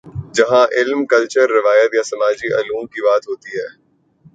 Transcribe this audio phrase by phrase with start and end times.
[0.33, 3.67] جہاں علم، کلچر، روایت یا سماجی علوم کی بات ہوتی ہے۔